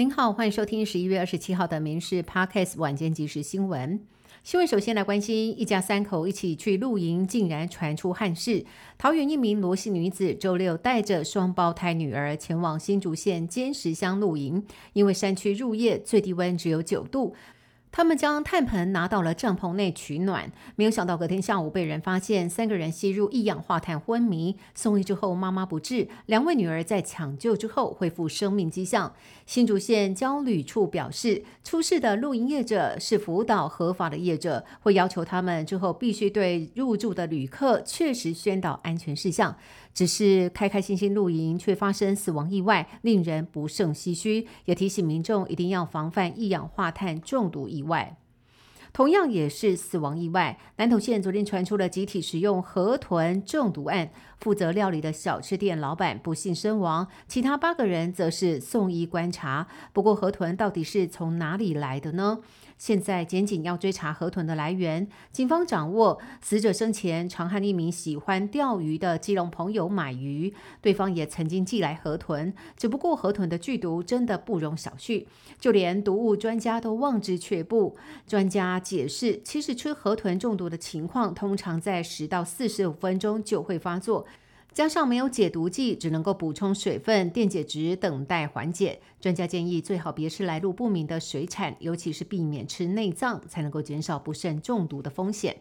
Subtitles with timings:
[0.00, 3.98] 您好，欢迎收听十一月二十七号的《民事 Podcast》晚间即时新闻。
[4.44, 8.64] 新闻首先来关心，一家三口一起去露营，竟然传出憾事。
[8.96, 17.34] 桃园一名罗姓女子周六带着双胞胎女儿前往新竹县尖石乡露营，因为山区入夜，最低温只有九度。
[17.90, 29.14] 他们将炭盆拿到了帐篷内取暖，没有想到隔天下午被人发现三个人吸入一氧化碳昏迷，送医之后妈妈不治，两位女儿在抢救之后恢复生命迹象。
[29.46, 39.56] 新竹县交旅处表示，出事的露营业者是辅导合法的业者，会要求他们之后必须对入住的旅客确实宣导安全事项。
[39.94, 44.46] 只是开开心心露营，却发生死亡意外，令人不胜唏嘘。
[44.66, 48.16] 也提醒民众一定要防范一氧化碳中毒意外。
[48.92, 59.66] 同样也是死亡意外，南投县昨天传出了集体食用河豚中毒案，负责料理的小吃店老板不幸身亡，其他八个人则是送医观察。
[59.92, 62.38] 不过河豚到底是从哪里来的呢？
[62.76, 65.08] 现在检警要追查河豚的来源。
[65.32, 72.54] 警方掌握死者生前常和一名喜欢钓鱼的基隆朋友买鱼，对方也曾经寄来河豚。
[72.76, 75.26] 只不过河豚的剧毒真的不容小觑，
[75.58, 77.96] 就连毒物专家都望之却步。
[78.28, 84.27] 专家解释，其实吃河豚中毒的情况通常在十到四十五分钟就会发作。
[84.78, 89.00] 加上没有解毒剂，只能够补充水分、电解质，等待缓解。
[89.20, 95.56] 专家建议最好别吃来路不明的水产，尤其是避免吃内脏，才能够减少不慎中毒的风险。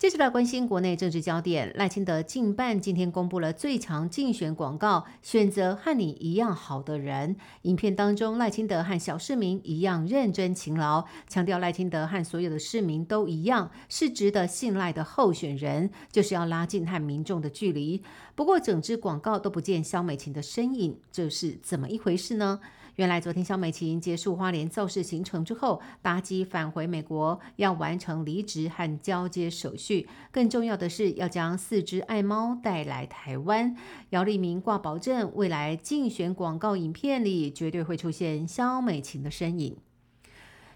[0.00, 7.36] 接下来关心国内政治焦点，赖清德竞办今天公布了最强竞选广告，选择和你一样好的人。
[7.64, 18.02] 影片当中，赖清德和小市民一样认真勤劳，强调赖清德和所有的市民都一样，是值得信赖的候选人，就是要拉近和民众的距离。
[18.34, 22.60] 不过，整支广告都不见肖美琴的身影，这是怎么一回事呢？
[22.96, 30.08] 原来昨天肖美琴结束花莲造势行程之后，搭机返回美国，要完成离职和交接手续。
[30.30, 33.76] 更重要的是，要将四只爱猫带来台湾。
[34.10, 39.76] 姚立明挂保证，未来竞选广告影片里绝对会出现肖美琴的身影。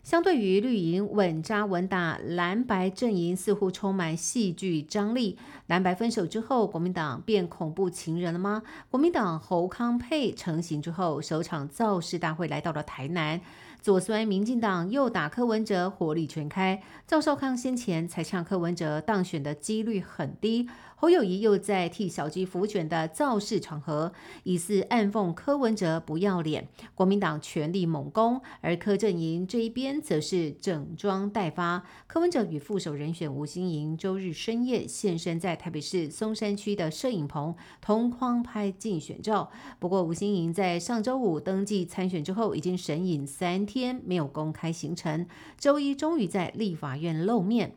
[0.04, 5.38] 相对于绿营稳扎稳打，蓝白阵营似乎充满戏剧张力。
[5.66, 8.62] 蓝白分手之后，国民党变恐怖情人了吗？
[8.90, 13.40] 国民党侯康佩成型之后，首场造势大会来到了台南。
[13.80, 16.82] 左酸民进党又打柯文哲，火力全开。
[17.06, 20.68] 赵少康先前才呛柯文哲当选的几率很低，
[21.04, 24.10] 侯友谊又在替小鸡辅选的造势场合，
[24.42, 26.66] 疑似暗讽柯文哲不要脸。
[26.94, 31.84] 国民党全力猛攻，而柯阵营这一边则是整装待发。
[32.06, 39.50] 柯文哲与副手人选吴欣盈周日深夜现身在台北市松山区的摄影棚，同框拍竞选照。
[39.78, 43.66] 不过吴欣盈在上周五登记参选之后，已经神隐三。
[43.66, 45.26] 天没有公开行程，
[45.58, 47.74] 周一终于在立法院露面。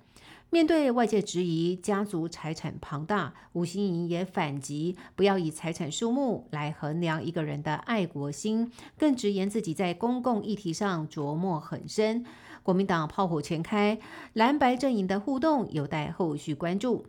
[0.50, 12.26] 面对外界质疑家族财产庞大，吴欣盈也反击，不要以财产数目来衡量一个人的爱国心，更直言自己在公共议题上琢磨很深。
[12.64, 14.00] 国民党炮火全开，
[14.32, 17.06] 蓝白阵营的互动有待后续关注。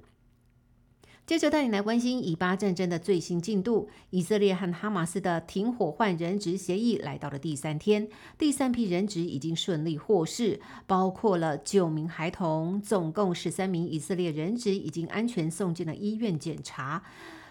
[1.29, 3.91] 接着带你来关心以巴战争的最新进度。
[4.09, 8.09] 以色列和哈马斯的停火换人质协议来到了第三天，
[8.39, 17.03] 第三批人质已经顺利获释，包括了九名孩童，总共十三名以色列人质已经安全送进了医院检查。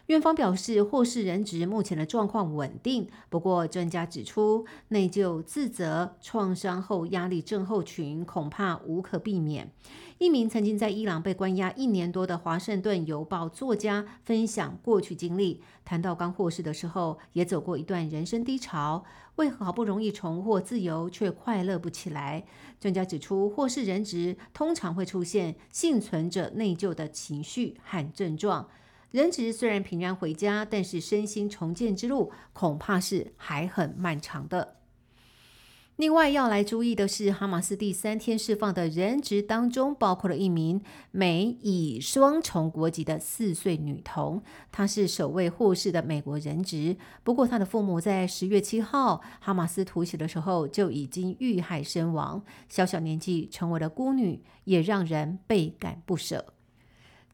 [0.08, 3.10] 院方表示，获释人质目前的状况稳定。
[3.28, 9.70] 不过，专家指出，内疚、自责、创伤后压力症候群恐怕无可避免。
[10.18, 19.04] 一名曾经在伊朗被关押一年多的《华盛顿邮报》作家分享过去经历，谈到刚获释的时候，也走过一段人生低潮。
[19.36, 22.46] 为何好不容易重获自由，却快乐不起来？
[22.80, 28.70] 专家指出，获释人质通常会出现幸存者内疚的情绪和症状。
[29.12, 34.76] 人质虽然平安回家，但是身心重建之路恐怕是还很漫长的。
[35.96, 46.98] 另外要来注意的是，哈马斯第三天释放的人质当中，包括了一名美以双重国籍的四岁女童，她是首位获释的美国人质。
[47.24, 56.57] 不过，她的父母在十月七号哈马斯突袭的时候就已经遇害身亡，小小年纪成为了孤女，也让人倍感不舍。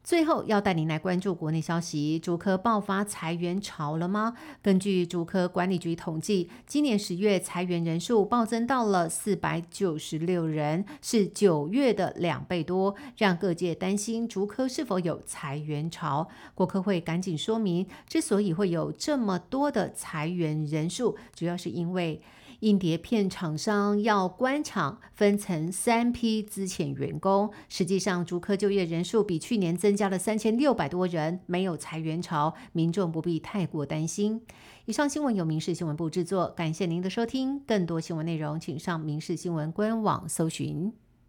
[0.04, 4.34] 最后要带您来关注国内消息，竹科爆发裁员潮了吗？
[4.60, 16.28] 根据竹科管理局统计，今年十月裁员人数暴增到了四百九十六人，是九月的两倍多，让各界担心竹科是否有裁员潮。
[16.54, 22.20] 国科会赶紧说明，之所以会有这么多的裁员人数，主要是因为
[22.60, 27.50] 印碟片厂商要关厂，分成三批资遣员工。
[27.68, 34.42] 实际上，逐科就业人数比去年增加了三千六百多人，没有裁员潮，民众不必太过担心。
[34.86, 37.60] 以上新闻由民事新闻部制作，感谢您的收听。
[37.60, 41.03] 更多新闻内容，请上民事新闻官网搜寻。